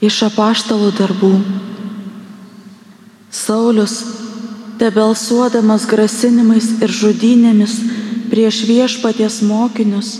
Iš 0.00 0.22
apaštalų 0.30 0.94
darbų. 0.96 1.34
Saulis, 3.30 3.98
tebelsuodamas 4.80 5.84
grasinimais 5.84 6.70
ir 6.80 6.88
žudynėmis 6.88 7.74
prieš 8.30 8.62
viešpaties 8.64 9.42
mokinius, 9.44 10.14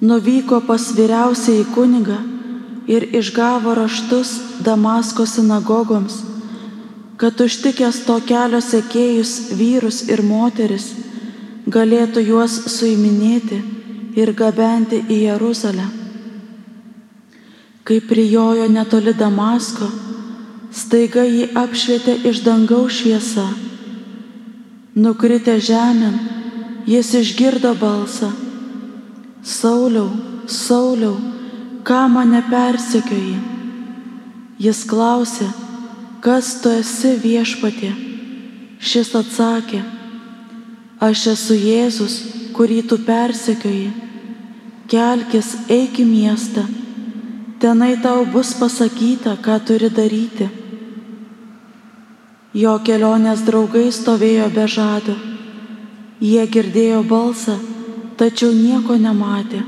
nuvyko 0.00 0.62
pas 0.64 0.86
vyriausiai 0.96 1.66
kunigą 1.74 2.16
ir 2.88 3.04
išgavo 3.20 3.74
raštus 3.76 4.32
Damasko 4.64 5.26
sinagogoms, 5.26 6.22
kad 7.20 7.40
užtikęs 7.40 8.00
to 8.08 8.16
kelio 8.28 8.62
sekėjus 8.64 9.34
vyrus 9.60 10.06
ir 10.08 10.24
moteris 10.24 10.88
galėtų 11.68 12.24
juos 12.30 12.56
suiminėti 12.78 13.60
ir 14.16 14.32
gabenti 14.32 15.02
į 15.08 15.20
Jeruzalę. 15.28 16.03
Kai 17.84 18.00
prijojo 18.00 18.64
netoli 18.72 19.12
Damasko, 19.12 19.84
staiga 20.72 21.20
jį 21.28 21.50
apšvietė 21.52 22.14
iš 22.30 22.38
dangaus 22.40 22.96
šviesa. 22.96 23.44
Nukritę 24.96 25.58
žemėn, 25.60 26.14
jis 26.88 27.10
išgirdo 27.18 27.74
balsą. 27.76 28.30
Sauliau, 29.44 30.06
Sauliau, 30.48 31.18
ką 31.84 31.98
mane 32.08 32.40
persekioji? 32.48 33.36
Jis 34.64 34.80
klausė, 34.88 35.48
kas 36.24 36.54
tu 36.62 36.72
esi 36.72 37.18
viešpatė? 37.20 37.90
Šis 38.80 39.10
atsakė, 39.20 39.82
aš 41.04 41.26
esu 41.34 41.58
Jėzus, 41.60 42.16
kurį 42.56 42.80
tu 42.88 42.96
persekioji. 43.04 43.92
Kelkis, 44.88 45.52
eik 45.68 46.00
į 46.00 46.08
miestą 46.08 46.64
tenai 47.64 47.96
tau 47.96 48.26
bus 48.28 48.52
pasakyta, 48.60 49.40
ką 49.40 49.56
turi 49.64 49.88
daryti. 49.88 50.50
Jo 52.52 52.74
kelionės 52.84 53.40
draugai 53.46 53.88
stovėjo 53.88 54.50
be 54.52 54.66
žado. 54.68 55.14
Jie 56.20 56.44
girdėjo 56.44 57.00
balsą, 57.08 57.56
tačiau 58.20 58.52
nieko 58.52 58.98
nematė. 59.00 59.62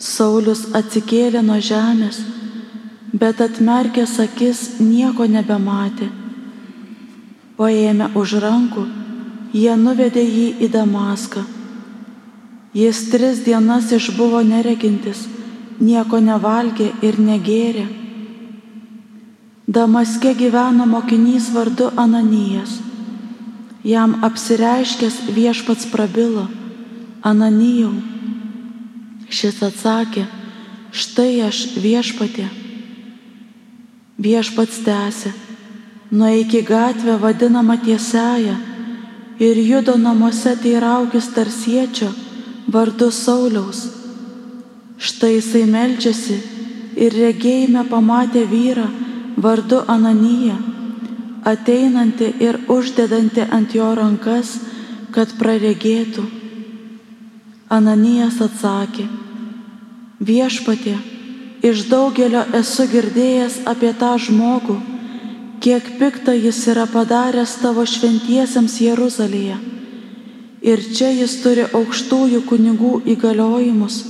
Saulis 0.00 0.64
atsikėlė 0.72 1.44
nuo 1.44 1.60
žemės, 1.60 2.24
bet 3.12 3.44
atmerkęs 3.44 4.16
akis 4.24 4.66
nieko 4.80 5.28
nebematė. 5.28 6.08
Paėmė 7.60 8.14
už 8.16 8.38
rankų, 8.40 8.88
jie 9.52 9.74
nuvedė 9.76 10.24
jį 10.24 10.52
į 10.64 10.72
Damaską. 10.72 11.44
Jis 12.72 13.08
tris 13.12 13.44
dienas 13.44 13.92
išbuvo 13.92 14.40
neregintis 14.48 15.28
nieko 15.80 16.20
nevalgė 16.20 16.90
ir 17.02 17.18
negėrė. 17.22 17.86
Damaske 19.68 20.32
gyveno 20.34 20.86
mokinys 20.88 21.50
vardu 21.54 21.90
Ananijas. 21.96 22.78
Jam 23.84 24.16
apsireiškęs 24.24 25.28
viešpats 25.34 25.86
prabilo, 25.92 26.48
Ananijau. 27.22 27.92
Šis 29.28 29.60
atsakė, 29.62 30.24
štai 30.90 31.42
aš 31.46 31.60
viešpatė. 31.78 32.48
Viešpats 34.18 34.80
tęsė, 34.86 35.34
nueik 36.10 36.56
į 36.58 36.64
gatvę 36.66 37.18
vadinamą 37.22 37.76
tiesiają 37.84 38.56
ir 39.38 39.60
judo 39.62 39.94
namuose 40.00 40.56
teiraukis 40.58 41.28
tarsiečio 41.36 42.08
vardu 42.72 43.12
Sauliaus 43.14 43.97
Štai 44.98 45.36
jisai 45.36 45.62
melčiasi 45.70 46.36
ir 46.98 47.14
regėjime 47.14 47.84
pamatė 47.86 48.42
vyrą 48.50 48.88
vardu 49.38 49.84
Ananiją, 49.86 50.56
ateinantį 51.46 52.32
ir 52.42 52.58
uždedantį 52.66 53.46
ant 53.54 53.76
jo 53.78 53.92
rankas, 53.94 54.56
kad 55.14 55.36
praregėtų. 55.38 56.24
Ananijas 57.70 58.40
atsakė, 58.42 59.06
viešpatė, 60.18 60.96
iš 61.62 61.86
daugelio 61.92 62.42
esu 62.58 62.88
girdėjęs 62.90 63.62
apie 63.70 63.94
tą 64.02 64.16
žmogų, 64.18 64.80
kiek 65.62 65.94
piktą 66.00 66.34
jis 66.34 66.64
yra 66.72 66.88
padaręs 66.90 67.58
tavo 67.62 67.86
šventiesiems 67.86 68.80
Jeruzalėje. 68.82 69.58
Ir 70.58 70.80
čia 70.90 71.14
jis 71.14 71.38
turi 71.44 71.68
aukštųjų 71.70 72.42
kunigų 72.48 72.96
įgaliojimus 73.14 74.00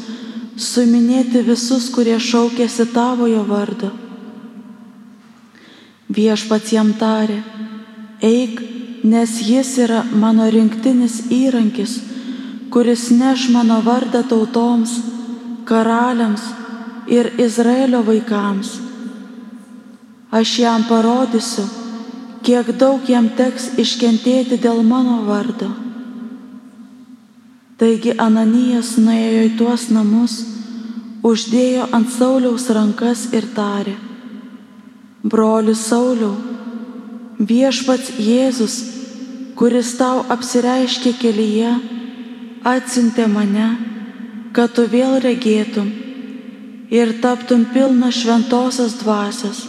suminėti 0.58 1.42
visus, 1.46 1.88
kurie 1.94 2.18
šaukėsi 2.18 2.88
tavojo 2.92 3.44
vardo. 3.46 3.92
Viešpats 6.08 6.72
jam 6.72 6.92
tarė, 6.98 7.38
eik, 8.24 8.60
nes 9.04 9.38
jis 9.46 9.74
yra 9.84 10.02
mano 10.12 10.48
rinktinis 10.50 11.28
įrankis, 11.30 11.98
kuris 12.74 13.08
neš 13.14 13.48
mano 13.54 13.78
vardą 13.84 14.24
tautoms, 14.26 14.98
karaliams 15.68 16.42
ir 17.06 17.30
Izraelio 17.38 18.02
vaikams. 18.04 18.78
Aš 20.32 20.58
jam 20.60 20.84
parodysiu, 20.88 21.64
kiek 22.44 22.72
daug 22.80 23.04
jam 23.08 23.30
teks 23.36 23.74
iškentėti 23.80 24.58
dėl 24.60 24.82
mano 24.84 25.22
vardo. 25.28 25.70
Taigi 27.78 28.10
Ananijas 28.18 28.96
nuėjo 28.98 29.42
į 29.46 29.50
tuos 29.54 29.84
namus, 29.94 30.32
uždėjo 31.22 31.84
ant 31.94 32.08
Sauliaus 32.10 32.64
rankas 32.74 33.28
ir 33.30 33.44
tarė, 33.54 33.92
broli 35.22 35.76
Sauliau, 35.78 36.32
viešpats 37.38 38.16
Jėzus, 38.18 38.80
kuris 39.54 39.92
tau 40.00 40.24
apsireiškė 40.26 41.12
kelyje, 41.22 41.76
atsintė 42.66 43.28
mane, 43.30 43.68
kad 44.58 44.74
tu 44.74 44.88
vėl 44.90 45.20
regėtum 45.22 45.94
ir 46.90 47.14
taptum 47.22 47.62
pilna 47.70 48.10
šventosios 48.10 48.98
dvasios. 49.04 49.62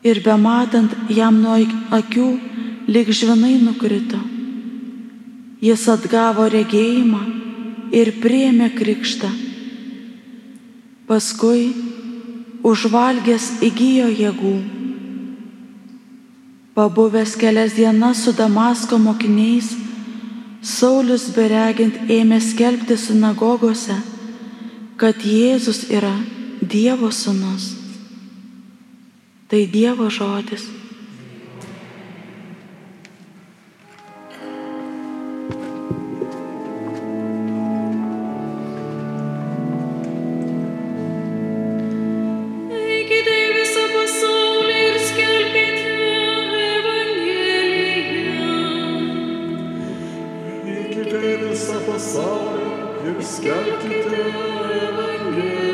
Ir 0.00 0.24
bematant 0.24 0.96
jam 1.12 1.42
nuo 1.44 1.60
akių, 1.92 2.32
lyg 2.88 3.12
žvinai 3.12 3.58
nukrito. 3.60 4.37
Jis 5.58 5.88
atgavo 5.90 6.46
regėjimą 6.52 7.20
ir 7.90 8.12
priėmė 8.22 8.68
krikštą. 8.78 9.30
Paskui 11.08 11.72
užvalgęs 12.62 13.48
įgyjo 13.66 14.08
jėgų. 14.12 14.56
Pabuvęs 16.78 17.34
kelias 17.40 17.74
dienas 17.74 18.22
su 18.22 18.32
Damasko 18.38 19.00
mokiniais, 19.02 19.72
Saulis 20.62 21.28
beregint 21.34 22.10
ėmė 22.10 22.38
skelbti 22.42 22.96
sinagogose, 22.98 23.94
kad 24.98 25.22
Jėzus 25.22 25.84
yra 25.90 26.14
Dievo 26.62 27.10
sūnus. 27.14 27.70
Tai 29.48 29.60
Dievo 29.70 30.10
žodis. 30.10 30.66
you 53.70 55.67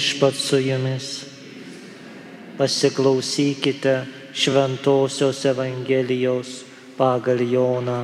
Viešpat 0.00 0.34
su 0.34 0.56
jumis. 0.56 1.24
Pasiklausykite 2.56 4.06
Šventojios 4.32 5.44
Evangelijos 5.44 6.48
pagal 6.96 7.42
Joną. 7.44 7.98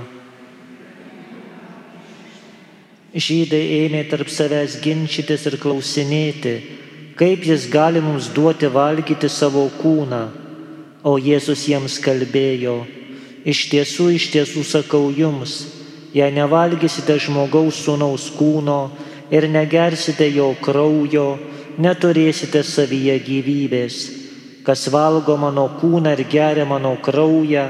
Žydai 3.17 3.63
ėmė 3.79 4.03
tarp 4.13 4.29
savęs 4.29 4.77
ginčytis 4.85 5.49
ir 5.49 5.57
klausinėti, 5.63 6.55
kaip 7.17 7.49
jis 7.49 7.65
gali 7.73 8.05
mums 8.05 8.29
duoti 8.37 8.69
valgyti 8.77 9.33
savo 9.33 9.65
kūną. 9.81 10.23
O 11.01 11.17
Jėzus 11.17 11.65
jiems 11.65 11.97
kalbėjo, 12.05 12.79
iš 13.41 13.67
tiesų, 13.73 14.13
iš 14.21 14.31
tiesų 14.37 14.69
sakau 14.69 15.07
jums, 15.09 15.63
jei 16.13 16.29
nevalgysite 16.29 17.17
žmogaus 17.17 17.81
sūnaus 17.89 18.29
kūno 18.37 18.81
ir 19.33 19.49
negersite 19.49 20.29
jo 20.37 20.53
kraujo, 20.61 21.31
neturėsite 21.79 22.63
savyje 22.65 23.19
gyvybės. 23.27 23.97
Kas 24.67 24.89
valgo 24.91 25.37
mano 25.39 25.69
kūną 25.81 26.17
ir 26.17 26.25
geria 26.31 26.65
mano 26.67 26.97
kraują, 27.03 27.69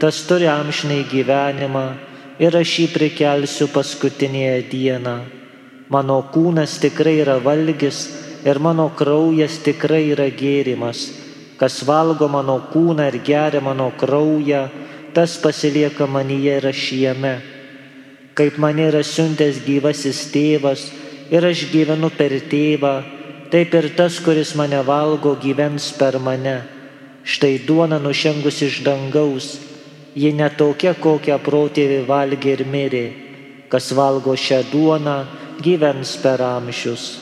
tas 0.00 0.22
turi 0.28 0.46
amžinai 0.48 1.02
gyvenimą 1.10 1.86
ir 2.40 2.54
aš 2.56 2.74
jį 2.78 2.86
prikelsiu 2.94 3.68
paskutinėje 3.74 4.62
dieną. 4.70 5.16
Mano 5.92 6.20
kūnas 6.32 6.78
tikrai 6.80 7.18
yra 7.24 7.38
valgis 7.42 8.06
ir 8.46 8.60
mano 8.62 8.88
kraujas 8.96 9.58
tikrai 9.64 10.06
yra 10.14 10.28
gėrimas. 10.30 11.08
Kas 11.58 11.82
valgo 11.82 12.28
mano 12.30 12.60
kūną 12.72 13.08
ir 13.10 13.18
geria 13.26 13.60
mano 13.60 13.90
kraują, 13.98 14.68
tas 15.14 15.36
pasilieka 15.42 16.06
manyje 16.06 16.56
ir 16.60 16.66
aš 16.70 16.82
jame. 16.94 17.34
Kaip 18.38 18.58
mane 18.62 18.86
yra 18.92 19.02
siuntęs 19.02 19.64
gyvasis 19.66 20.28
tėvas 20.30 20.86
ir 21.34 21.44
aš 21.44 21.66
gyvenu 21.72 22.12
per 22.14 22.36
tėvą, 22.52 23.17
taip 23.52 23.74
ir 23.74 23.90
tas, 23.96 24.18
kuris 24.20 24.54
mane 24.54 24.80
valgo, 24.84 25.34
gyvens 25.40 25.92
per 25.98 26.18
mane. 26.18 26.62
Štai 27.24 27.58
duona 27.66 27.98
nušengus 28.00 28.62
iš 28.64 28.80
dangaus, 28.86 29.58
ji 30.16 30.32
netokia, 30.32 30.94
kokią 30.96 31.38
protėvi 31.44 32.04
valgė 32.08 32.54
ir 32.56 32.64
mirė. 32.64 33.06
Kas 33.68 33.90
valgo 33.92 34.32
šią 34.32 34.62
duoną, 34.72 35.18
gyvens 35.60 36.16
per 36.22 36.40
amžius. 36.44 37.18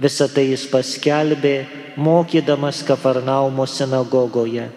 Visą 0.00 0.30
tai 0.32 0.48
jis 0.50 0.64
paskelbė, 0.70 1.56
mokydamas 1.96 2.80
Kafarnaumo 2.86 3.66
sinagogoje. 3.68 4.70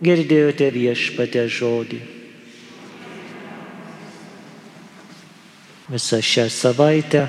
Girdėjote 0.00 0.70
viešpatę 0.72 1.44
žodį. 1.44 2.00
Visą 5.90 6.20
šią 6.24 6.48
savaitę 6.54 7.28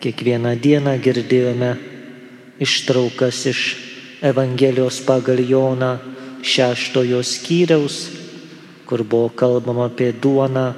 Kiekvieną 0.00 0.54
dieną 0.56 0.94
girdėjome 1.04 1.74
ištraukas 2.56 3.44
iš 3.50 3.58
Evangelijos 4.24 5.02
pagal 5.04 5.40
Joną 5.44 5.90
šeštojo 6.40 7.18
skyriaus, 7.20 7.96
kur 8.88 9.02
buvo 9.04 9.28
kalbama 9.28 9.90
apie 9.90 10.14
duoną 10.16 10.70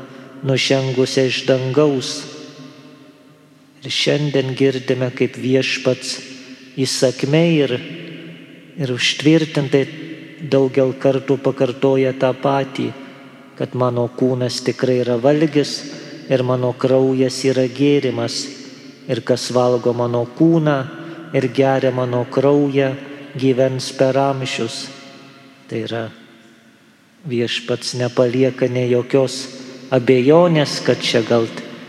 nužengusią 0.42 1.26
iš 1.30 1.38
dangaus. 1.46 2.08
Ir 3.86 3.94
šiandien 3.94 4.56
girdime, 4.58 5.12
kaip 5.14 5.38
viešpats 5.38 6.16
įsakmei 6.82 7.60
ir, 7.62 7.74
ir 8.82 8.90
užtvirtintai 8.90 9.84
daugel 10.50 10.96
kartų 10.98 11.36
pakartoja 11.46 12.10
tą 12.18 12.32
patį, 12.42 12.88
kad 13.54 13.78
mano 13.78 14.08
kūnas 14.18 14.58
tikrai 14.66 14.98
yra 15.04 15.14
valgis 15.14 15.76
ir 16.26 16.42
mano 16.42 16.72
kraujas 16.74 17.38
yra 17.46 17.68
gėrimas 17.70 18.61
ir 19.08 19.22
kas 19.26 19.50
valgo 19.54 19.92
mano 19.96 20.24
kūną 20.38 20.76
ir 21.34 21.48
geria 21.48 21.90
mano 21.90 22.24
kraują, 22.30 22.92
gyvens 23.36 23.92
per 23.96 24.18
amžius. 24.18 24.86
Tai 25.68 25.84
yra 25.86 26.04
viešpats 27.28 27.94
nepalieka 28.00 28.68
ne 28.68 28.86
jokios 28.90 29.46
abejonės, 29.92 30.80
kad 30.84 31.00
čia 31.00 31.22
gal 31.26 31.46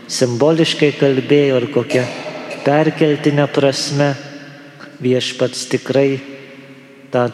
simboliškai 0.08 0.94
kalbėjo 0.98 1.58
ar 1.60 1.66
kokia 1.72 2.04
perkeltinė 2.64 3.48
prasme. 3.52 4.14
Viešpats 5.04 5.66
tikrai 5.68 6.20
tą 7.12 7.26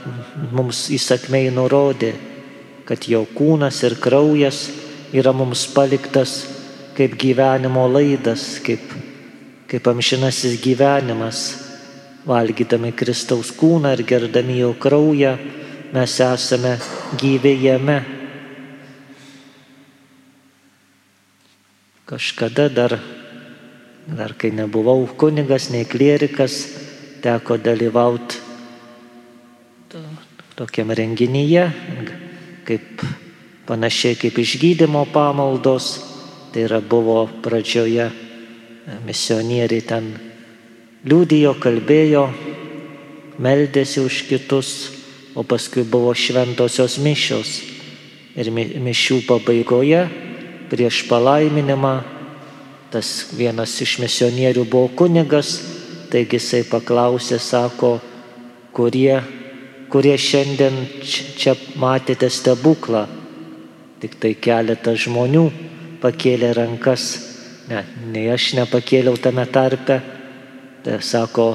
mums 0.50 0.88
įsakmei 0.90 1.52
nurodė, 1.54 2.14
kad 2.88 3.04
jo 3.06 3.22
kūnas 3.36 3.82
ir 3.86 3.98
kraujas 4.00 4.64
yra 5.12 5.34
mums 5.36 5.66
paliktas 5.74 6.40
kaip 6.96 7.14
gyvenimo 7.20 7.84
laidas, 7.92 8.58
kaip 8.64 8.82
kaip 9.70 9.86
amžinasis 9.86 10.58
gyvenimas. 10.62 11.40
Valgydami 12.26 12.90
Kristaus 12.92 13.52
kūną 13.56 13.94
ir 13.94 14.02
gerdami 14.04 14.58
jo 14.58 14.74
kraują, 14.76 15.36
mes 15.94 16.16
esame 16.20 16.74
gyvi 17.16 17.54
jame. 17.62 18.00
Kažkada 22.10 22.66
dar, 22.68 22.98
dar 24.10 24.34
kai 24.34 24.50
nebuvau 24.50 25.06
kunigas, 25.16 25.70
nei 25.70 25.86
klierikas, 25.86 26.66
teko 27.22 27.56
dalyvauti 27.56 28.48
tokiam 30.58 30.90
renginyje, 30.92 31.62
kaip 32.68 33.04
panašiai 33.70 34.18
kaip 34.18 34.36
išgydymo 34.42 35.06
pamaldos, 35.14 35.94
tai 36.52 36.66
yra 36.66 36.82
buvo 36.84 37.22
pradžioje 37.40 38.10
misionieriai 39.06 39.84
ten 39.86 40.10
liūdėjo, 41.06 41.54
kalbėjo, 41.62 42.24
meldėsi 43.40 44.02
už 44.04 44.22
kitus, 44.28 44.70
o 45.34 45.44
paskui 45.46 45.84
buvo 45.86 46.12
šventosios 46.16 46.98
mišios. 47.02 47.60
Ir 48.38 48.50
mišių 48.54 49.20
pabaigoje, 49.26 50.04
prieš 50.70 51.02
palaiminimą, 51.08 51.94
tas 52.90 53.30
vienas 53.34 53.74
iš 53.82 53.98
misionierių 54.02 54.66
buvo 54.70 54.90
kunigas, 54.98 55.58
taigi 56.10 56.38
jisai 56.38 56.62
paklausė, 56.66 57.38
sako, 57.42 57.98
kurie, 58.74 59.20
kurie 59.90 60.14
šiandien 60.18 60.76
čia 61.02 61.56
matėte 61.78 62.30
stebuklą. 62.30 63.06
Tik 64.00 64.14
tai 64.20 64.36
keletas 64.38 65.04
žmonių 65.04 65.50
pakėlė 66.00 66.54
rankas 66.56 67.29
Ne, 67.70 67.84
nei 68.10 68.26
aš 68.32 68.56
nepakėliau 68.58 69.14
tame 69.22 69.44
tarpe. 69.46 70.00
Tai 70.82 70.96
sako, 71.04 71.52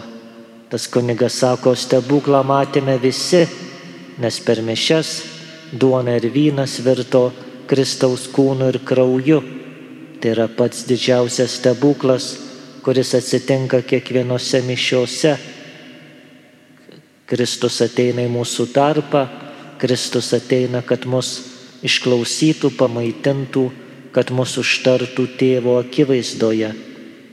tas 0.71 0.85
kunigas 0.87 1.41
sako, 1.41 1.73
stebuklą 1.75 2.39
matėme 2.47 2.95
visi, 3.01 3.41
nes 4.21 4.37
per 4.45 4.61
mišes 4.63 5.11
duona 5.75 6.15
ir 6.15 6.29
vynas 6.31 6.77
virto 6.85 7.25
Kristaus 7.67 8.29
kūnu 8.31 8.69
ir 8.71 8.79
krauju. 8.87 9.41
Tai 10.21 10.31
yra 10.31 10.47
pats 10.47 10.85
didžiausias 10.87 11.57
stebuklas, 11.59 12.31
kuris 12.85 13.11
atsitinka 13.17 13.81
kiekvienose 13.83 14.61
mišiuose. 14.63 15.35
Kristus 17.27 17.81
ateina 17.81 18.23
į 18.23 18.31
mūsų 18.31 18.69
tarpą, 18.71 19.25
Kristus 19.81 20.31
ateina, 20.37 20.79
kad 20.85 21.09
mus 21.09 21.41
išklausytų, 21.83 22.71
pamaitintų 22.77 23.65
kad 24.15 24.31
mūsų 24.31 24.63
užtartų 24.63 25.25
tėvo 25.35 25.75
akivaizdoje. 25.81 26.71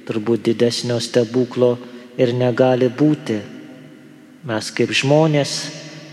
Turbūt 0.08 0.42
didesnio 0.48 0.98
stebuklo 0.98 1.76
ir 2.18 2.32
negali 2.34 2.88
būti. 2.90 3.38
Mes 4.50 4.70
kaip 4.74 4.90
žmonės 4.90 5.52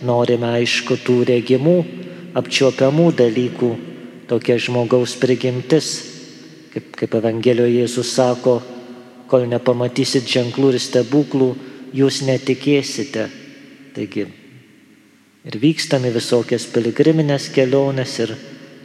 norime 0.05 0.51
aišku 0.59 0.99
tų 1.01 1.23
regimų, 1.31 1.77
apčiuopiamų 2.37 3.07
dalykų, 3.17 3.69
tokia 4.29 4.59
žmogaus 4.61 5.15
prigimtis. 5.17 5.89
Kaip, 6.69 6.91
kaip 6.93 7.15
Evangelijoje 7.17 7.79
Jėzus 7.81 8.11
sako, 8.13 8.59
kol 9.25 9.47
nepamatysit 9.49 10.29
ženklų 10.29 10.75
ir 10.75 10.83
stebuklų, 10.83 11.47
jūs 11.97 12.21
netikėsite. 12.27 13.25
Taigi 13.95 14.27
ir 15.49 15.57
vykstami 15.57 16.13
visokias 16.13 16.67
piligriminės 16.69 17.49
keliones 17.55 18.19
ir 18.21 18.35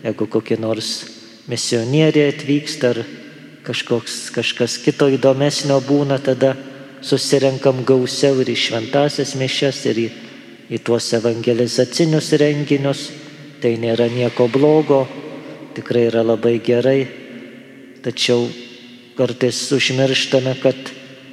jeigu 0.07 0.31
kokie 0.33 0.57
nors 0.57 1.14
misionieriai 1.51 2.33
atvyksta 2.33 2.93
ar 2.95 3.03
kažkoks, 3.65 4.31
kažkas 4.35 4.79
kito 4.85 5.09
įdomesnio 5.13 5.81
būna, 5.85 6.19
tada 6.23 6.55
susirenkam 7.05 7.85
gausiau 7.85 8.41
ir 8.43 8.53
į 8.53 8.57
šventasias 8.67 9.35
mišes, 9.41 9.81
ir 9.93 10.01
į, 10.05 10.09
į 10.73 10.81
tuos 10.85 11.11
evangelizacinius 11.17 12.33
renginius. 12.41 13.09
Tai 13.61 13.73
nėra 13.81 14.11
nieko 14.13 14.45
blogo, 14.53 15.07
tikrai 15.77 16.09
yra 16.11 16.21
labai 16.25 16.59
gerai, 16.61 17.07
tačiau 18.05 18.45
kartais 19.17 19.57
užmirštame, 19.73 20.53
kad 20.61 20.77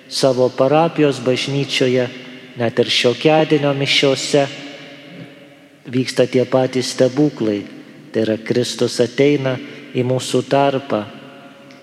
savo 0.08 0.48
parapijos 0.56 1.20
bažnyčioje, 1.25 2.08
net 2.60 2.80
ir 2.80 2.91
šiokiadienio 2.91 3.74
mišiuose 3.75 4.46
vyksta 5.91 6.27
tie 6.32 6.46
patys 6.48 6.94
stebuklai. 6.96 7.62
Tai 8.12 8.25
yra 8.25 8.38
Kristus 8.44 9.00
ateina 9.03 9.58
į 9.96 10.06
mūsų 10.08 10.44
tarpą. 10.52 11.04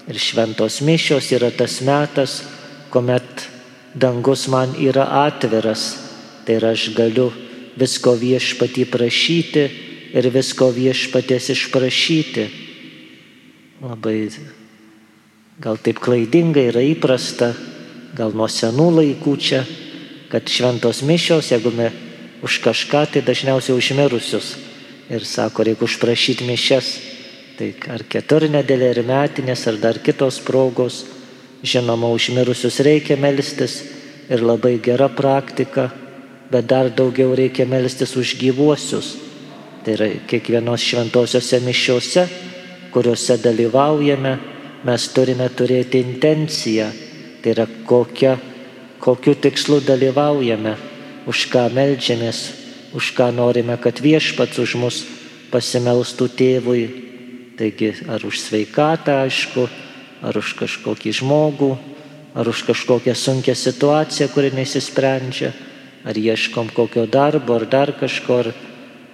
Ir 0.09 0.17
šventos 0.17 0.81
mišios 0.85 1.29
yra 1.37 1.51
tas 1.53 1.81
metas, 1.85 2.41
kuomet 2.93 3.45
dangus 3.95 4.47
man 4.49 4.73
yra 4.81 5.05
atviras, 5.27 5.91
tai 6.47 6.57
yra 6.57 6.73
aš 6.73 6.89
galiu 6.97 7.29
visko 7.79 8.15
viešpatį 8.17 8.87
prašyti 8.89 9.67
ir 10.17 10.31
visko 10.33 10.71
viešpatės 10.73 11.51
išprašyti. 11.55 12.47
Labai 13.85 14.17
gal 15.61 15.79
taip 15.83 16.01
klaidingai 16.03 16.69
yra 16.71 16.83
įprasta, 16.87 17.53
gal 18.17 18.33
nuo 18.35 18.49
senų 18.51 18.89
laikų 18.97 19.35
čia, 19.43 19.63
kad 20.33 20.49
šventos 20.49 21.03
mišios, 21.07 21.51
jeigu 21.53 21.73
me 21.75 21.91
už 22.47 22.61
kažką, 22.63 23.05
tai 23.13 23.23
dažniausiai 23.27 23.77
užmirusius. 23.77 24.55
Ir 25.09 25.25
sako, 25.25 25.65
reikia 25.65 25.87
užprašyti 25.89 26.47
mišes. 26.47 26.91
Tai 27.59 27.73
ar 27.91 28.05
keturnedėlė, 28.07 28.93
ar 28.95 29.01
metinės, 29.03 29.65
ar 29.67 29.79
dar 29.83 29.97
kitos 29.99 30.37
progos. 30.47 31.01
Žinoma, 31.67 32.07
užmirusius 32.15 32.77
reikia 32.87 33.17
melstis 33.19 33.81
ir 34.31 34.45
labai 34.47 34.77
gera 34.79 35.09
praktika, 35.11 35.89
bet 36.53 36.69
dar 36.71 36.93
daugiau 36.95 37.33
reikia 37.35 37.67
melstis 37.67 38.15
už 38.15 38.37
gyvuosius. 38.39 39.17
Tai 39.83 39.97
yra 39.97 40.07
kiekvienos 40.31 40.85
šventosiuose 40.87 41.59
mišiuose, 41.65 42.25
kuriuose 42.95 43.41
dalyvaujame, 43.43 44.37
mes 44.87 45.09
turime 45.11 45.51
turėti 45.51 46.05
intenciją. 46.05 46.93
Tai 47.43 47.57
yra 47.57 47.67
kokia, 47.91 48.37
kokiu 49.03 49.35
tikslu 49.35 49.81
dalyvaujame 49.83 50.77
už 51.27 51.49
ką 51.51 51.67
melžiamės, 51.75 52.47
už 52.95 53.11
ką 53.19 53.33
norime, 53.35 53.75
kad 53.83 53.99
viešpats 53.99 54.63
už 54.63 54.79
mus 54.79 55.03
pasimelstų 55.51 56.31
tėvui. 56.39 57.08
Taigi 57.59 57.91
ar 58.07 58.23
už 58.23 58.39
sveikatą, 58.39 59.25
aišku, 59.27 59.67
ar 60.23 60.37
už 60.39 60.53
kažkokį 60.61 61.11
žmogų, 61.19 61.73
ar 62.39 62.47
už 62.47 62.63
kažkokią 62.69 63.15
sunkę 63.19 63.55
situaciją, 63.59 64.29
kuri 64.31 64.53
nesisprendžia, 64.55 65.51
ar 66.07 66.15
ieškom 66.15 66.71
kokio 66.71 67.09
darbo, 67.11 67.59
ar 67.59 67.67
dar 67.67 67.91
kažko, 67.99 68.39
ar, 68.45 68.53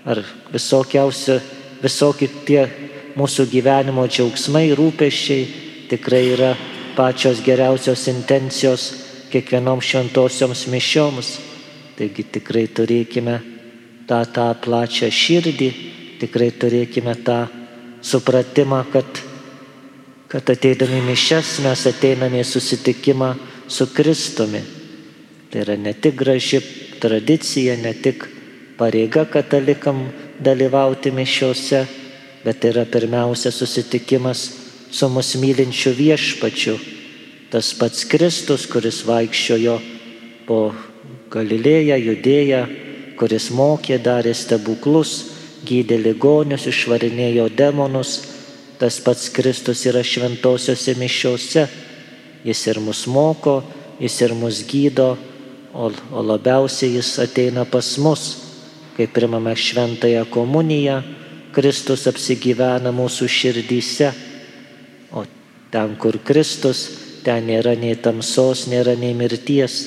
ar 0.04 0.20
visokiausi, 0.52 1.38
visokie 1.80 2.28
tie 2.44 2.68
mūsų 3.16 3.48
gyvenimo 3.48 4.04
džiaugsmai, 4.04 4.68
rūpeščiai 4.76 5.48
tikrai 5.88 6.22
yra 6.36 6.52
pačios 6.96 7.40
geriausios 7.40 8.04
intencijos 8.12 8.90
kiekvienom 9.32 9.80
šventosioms 9.80 10.68
mišioms. 10.68 11.34
Taigi 11.96 12.28
tikrai 12.28 12.68
turėkime 12.68 13.40
tą, 14.04 14.20
tą 14.28 14.52
plačią 14.60 15.08
širdį, 15.08 15.72
tikrai 16.20 16.52
turėkime 16.52 17.16
tą 17.24 17.63
supratimą, 18.04 18.84
kad, 18.92 19.20
kad 20.28 20.50
ateidami 20.50 21.00
mišes 21.08 21.58
mes 21.64 21.86
ateiname 21.88 22.42
į 22.42 22.48
susitikimą 22.48 23.32
su 23.68 23.88
Kristumi. 23.96 24.60
Tai 25.50 25.62
yra 25.64 25.76
ne 25.80 25.94
tik 25.96 26.18
graži 26.20 26.60
tradicija, 27.00 27.76
ne 27.80 27.94
tik 27.94 28.26
pareiga 28.76 29.24
katalikam 29.30 30.08
dalyvauti 30.42 31.14
mišiuose, 31.14 31.84
bet 32.44 32.60
tai 32.60 32.74
yra 32.74 32.84
pirmiausia 32.84 33.52
susitikimas 33.54 34.48
su 34.90 35.08
mus 35.08 35.34
mylinčiu 35.40 35.94
viešpačiu. 35.96 36.76
Tas 37.50 37.72
pats 37.78 38.04
Kristus, 38.10 38.66
kuris 38.66 39.04
vaikščiojo 39.06 39.78
po 40.46 40.58
Galilėja, 41.30 41.96
Judėja, 41.98 42.64
kuris 43.18 43.48
mokė, 43.54 43.98
darė 44.02 44.34
stebuklus, 44.34 45.33
gydė 45.66 45.98
ligonius, 46.00 46.66
išvarinėjo 46.70 47.48
demonus, 47.56 48.16
tas 48.80 49.00
pats 49.04 49.30
Kristus 49.34 49.84
yra 49.88 50.02
šventosiuose 50.04 50.94
mišiuose. 51.00 51.66
Jis 52.44 52.64
ir 52.68 52.80
mus 52.84 53.04
moko, 53.08 53.62
jis 54.00 54.16
ir 54.26 54.34
mus 54.36 54.62
gydo, 54.68 55.14
o, 55.72 55.90
o 55.90 56.24
labiausiai 56.24 56.98
jis 56.98 57.14
ateina 57.24 57.64
pas 57.64 57.86
mus, 57.98 58.24
kai 58.96 59.08
primame 59.08 59.54
šventąją 59.56 60.26
komuniją, 60.30 61.00
Kristus 61.54 62.04
apsigyvena 62.10 62.92
mūsų 62.92 63.30
širdyse. 63.30 64.10
O 65.14 65.24
ten, 65.72 65.94
kur 65.96 66.18
Kristus, 66.26 66.88
ten 67.24 67.48
nėra 67.48 67.72
nei 67.78 67.96
tamsos, 67.96 68.66
nėra 68.68 68.96
nei 68.98 69.14
mirties. 69.16 69.80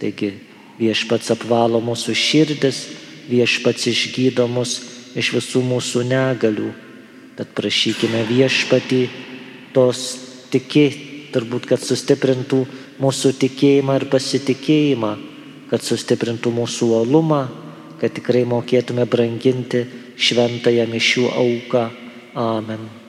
Taigi 0.00 0.32
Viešpats 0.74 1.30
apvalo 1.30 1.78
mūsų 1.84 2.14
širdis, 2.18 2.80
viešpats 3.30 3.86
išgydo 3.92 4.48
mus 4.50 4.80
iš 5.18 5.32
visų 5.36 5.62
mūsų 5.66 6.04
negalių. 6.10 6.70
Tad 7.34 7.50
prašykime 7.56 8.22
viešpatį 8.28 9.02
tos 9.74 10.02
tikėti, 10.54 11.30
turbūt, 11.34 11.66
kad 11.66 11.82
sustiprintų 11.82 12.60
mūsų 13.02 13.34
tikėjimą 13.42 13.98
ir 13.98 14.08
pasitikėjimą, 14.12 15.12
kad 15.70 15.82
sustiprintų 15.82 16.54
mūsų 16.54 16.92
uolumą, 16.94 17.42
kad 17.98 18.14
tikrai 18.14 18.44
mokėtume 18.46 19.06
branginti 19.10 19.86
šventąją 20.14 20.86
mišių 20.94 21.30
auką. 21.34 21.88
Amen. 22.34 23.03